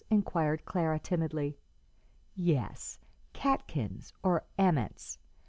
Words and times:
inquired 0.09 0.65
Clara, 0.65 0.97
timidly. 0.97 1.59
"Yes, 2.35 2.97
catkins, 3.33 4.11
or 4.23 4.45
aments. 4.57 5.19